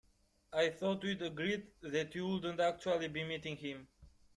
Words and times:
I 0.51 0.69
thought 0.71 1.03
we'd 1.03 1.21
agreed 1.21 1.67
that 1.81 2.15
you 2.15 2.25
wouldn't 2.25 2.59
actually 2.59 3.07
be 3.07 3.23
meeting 3.23 3.55
him? 3.55 3.87